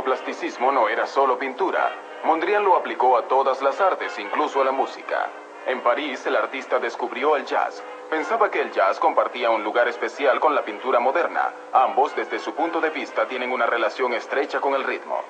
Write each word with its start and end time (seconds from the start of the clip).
neoplasticismo 0.00 0.72
no 0.72 0.88
era 0.88 1.06
solo 1.06 1.38
pintura. 1.38 1.92
Mondrian 2.24 2.64
lo 2.64 2.74
aplicó 2.74 3.18
a 3.18 3.28
todas 3.28 3.60
las 3.60 3.78
artes, 3.82 4.18
incluso 4.18 4.62
a 4.62 4.64
la 4.64 4.72
música. 4.72 5.28
En 5.66 5.82
París, 5.82 6.26
el 6.26 6.36
artista 6.36 6.78
descubrió 6.78 7.36
el 7.36 7.44
jazz. 7.44 7.82
Pensaba 8.08 8.50
que 8.50 8.62
el 8.62 8.72
jazz 8.72 8.98
compartía 8.98 9.50
un 9.50 9.62
lugar 9.62 9.88
especial 9.88 10.40
con 10.40 10.54
la 10.54 10.64
pintura 10.64 11.00
moderna. 11.00 11.52
Ambos, 11.74 12.16
desde 12.16 12.38
su 12.38 12.54
punto 12.54 12.80
de 12.80 12.88
vista, 12.88 13.28
tienen 13.28 13.52
una 13.52 13.66
relación 13.66 14.14
estrecha 14.14 14.58
con 14.58 14.74
el 14.74 14.84
ritmo. 14.84 15.22